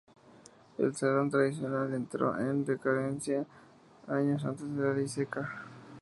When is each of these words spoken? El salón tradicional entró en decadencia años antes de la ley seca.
El 0.79 0.95
salón 0.95 1.29
tradicional 1.29 1.93
entró 1.93 2.35
en 2.39 2.65
decadencia 2.65 3.45
años 4.07 4.43
antes 4.45 4.75
de 4.75 4.83
la 4.83 4.93
ley 4.95 5.07
seca. 5.07 5.61